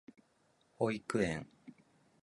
[0.77, 1.45] 保育園